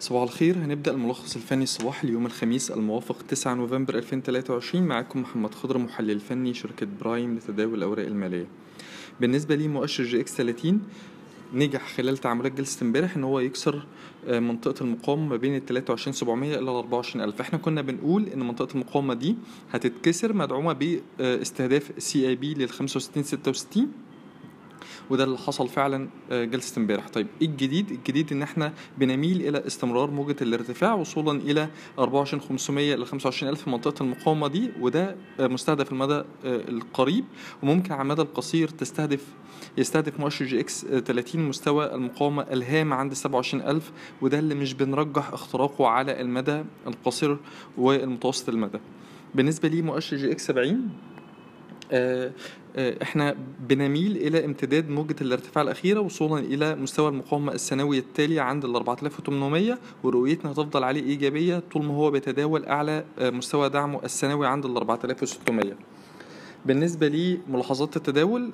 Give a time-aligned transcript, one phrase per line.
[0.00, 0.56] صباح الخير.
[0.56, 6.54] هنبدأ الملخص الفني الصباحي ليوم الخميس الموافق 9 نوفمبر 2023 معاكم محمد خضر محلل فني
[6.54, 8.46] شركة برايم لتداول الأوراق المالية.
[9.20, 10.80] بالنسبة لي مؤشر EGX 30
[11.54, 13.86] نجح خلال تعاملات جلسة امبارح إن هو يكسر
[14.28, 18.74] آه، منطقة المقاومة ما بين ال 23700 إلى ال 24000 إحنا كنا بنقول إن منطقة
[18.74, 19.36] المقاومة دي
[19.72, 23.92] هتتكسر مدعومة بإستهداف CIB لل 65 66
[25.10, 27.08] وده اللي حصل فعلا آه، جلسة امبارح.
[27.08, 31.68] طيب إيه الجديد؟ الجديد إن إحنا بنميل إلى استمرار موجة الارتفاع وصولا إلى
[31.98, 37.24] 24500 ل 25000 في منطقة المقاومة دي وده آه، مستهدف المدى آه، القريب.
[37.62, 39.24] وممكن على المدى القصير تستهدف
[39.78, 46.20] يستهدف مؤشر EGX 30 مستوى المقاومة الهام عند 27000 وده اللي مش بنرجح اختراقه على
[46.20, 47.36] المدى القصير
[47.78, 48.78] والمتوسط المدى.
[49.34, 51.07] بالنسبة لي مؤشر EGX 70 آه، آه،
[53.02, 53.36] إحنا
[53.68, 59.78] بنميل إلى امتداد موجة الارتفاع الأخيرة وصولا إلى مستوى المقاومة السنوي التالي عند ال 4800
[60.02, 64.76] ورؤيتنا هتفضل عليه إيجابية طول ما هو بيتداول أعلى آه، مستوى دعمه السنوي عند ال
[64.76, 65.72] 4600
[66.66, 68.50] بالنسبة لي ملاحظات التداول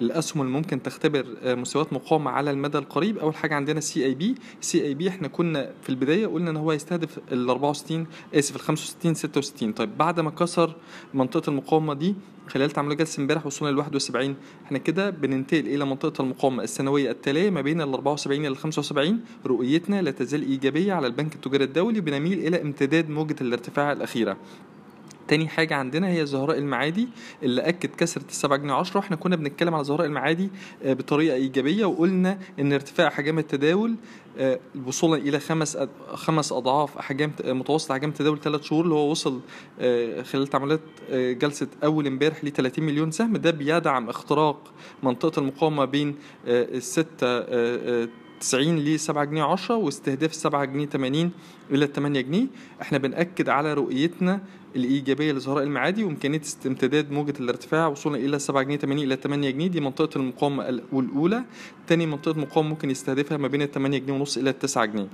[0.00, 3.18] الأسهم اللي ممكن تختبر آه، مستويات مقاومة على المدى القريب.
[3.18, 6.56] أول حاجة عندنا سي اي بي سي اي بي إحنا كنا في البداية قلنا إن
[6.56, 10.74] هو يستهدف ال 64 آسف ال 65 66 طيب بعد ما كسر
[11.14, 12.14] منطقة المقاومة دي
[12.48, 17.50] خلال تعاملات جلسة امبارح وصلنا ل 71 إحنا كده بننتقل إلى منطقة المقاومة السنوية التالية
[17.50, 22.00] ما بين ال 74 إلى ال 75 رؤيتنا لا تزال إيجابية على البنك التجاري الدولي
[22.00, 24.36] بنميل إلى امتداد موجة الارتفاع الأخيرة.
[25.28, 27.08] تاني حاجة عندنا هي زهراء المعادي
[27.42, 28.98] اللي أكد كسرة السبعة جنيه عشرة.
[28.98, 30.50] وإحنا كنا بنتكلم على زهراء المعادي
[30.84, 33.96] آه، بطريقة إيجابية وقلنا إن ارتفاع حجم التداول
[34.38, 35.78] آه، وصولا إلى خمس
[36.14, 39.40] خمس أضعاف أحجام متوسط أحجام التداول ثلاث شهور اللي هو وصل
[39.80, 40.80] آه، خلال تعاملات
[41.12, 43.36] جلسة أول امبارح ل 30 مليون سهم.
[43.36, 47.44] ده بيدعم اختراق منطقة المقاومة بين الستة
[48.40, 51.30] 90 ل 7 جنيه 10 واستهداف 7 جنيه 80
[51.70, 52.46] إلى 8 جنيه.
[52.82, 54.40] إحنا بنأكد على رؤيتنا
[54.76, 57.86] الإيجابية لزهراء المعادي وإمكانية امتداد موجة الارتفاع.
[57.86, 59.66] وصولا إلى 7 جنيه 80 إلى 8 جنيه.
[59.66, 61.44] دي منطقة المقاومة الأولى
[61.86, 65.08] تاني منطقة مقاومة ممكن يستهدفها ما بين ال 8 جنيه ونص إلى 9 جنيه.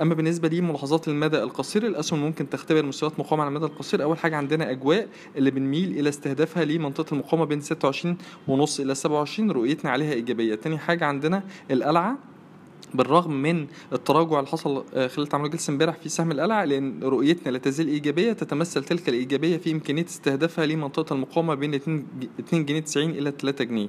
[0.00, 4.02] أما بالنسبة لي ملاحظات المدى القصير الأسهم ممكن تختبر مستويات مقاومة على المدى القصير.
[4.02, 8.16] أول حاجة عندنا أجواء اللي بنميل إلى استهدافها لمنطقة المقاومة بين 26
[8.48, 10.54] ونص إلى 27 رؤيتنا عليها إيجابية.
[10.54, 12.18] تاني حاجة عندنا القلعة.
[12.94, 17.50] بالرغم من التراجع اللي حصل آه، خلال تعاملات جلسه امبارح في سهم القلعة لأن رؤيتنا
[17.52, 22.06] لا تزال إيجابية تتمثل تلك الإيجابية في إمكانية استهدافها لمنطقة المقاومة بين 2
[22.66, 23.88] جنيه 90 إلى 3 جنيه.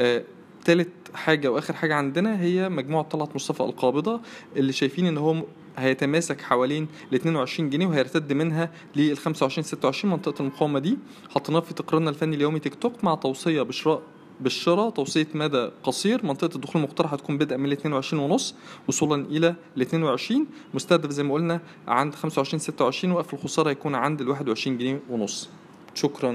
[0.00, 0.24] آه،
[0.64, 4.20] تالت حاجة وآخر حاجة عندنا هي مجموعة طلعت مصطفى القابضة
[4.56, 5.44] اللي شايفين إن هو
[5.76, 10.98] هيتماسك حوالين ال 22 جنيه وهيرتد منها لل 25 26 منطقة المقاومة دي
[11.30, 14.02] حطيناه في تقريرنا الفني اليومي تيك توك مع توصية بشراء
[14.40, 16.26] بالشراء توصية مدى قصير.
[16.26, 18.54] منطقة الدخول المقترحة هتكون بدءا من ال 22 ونص
[18.88, 24.20] وصولا إلى ال 22 مستهدف زي ما قلنا عند 25 26 وقف الخسارة يكون عند
[24.20, 25.48] ال 21 جنيه ونص.
[25.94, 26.34] شكرا.